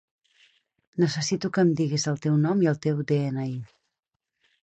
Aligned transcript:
Necessito 1.03 1.51
que 1.57 1.65
em 1.65 1.73
diguis 1.81 2.07
el 2.13 2.17
teu 2.25 2.39
nom 2.47 2.65
i 2.65 2.71
el 2.73 2.81
teu 2.87 3.05
de-ena-i. 3.11 3.55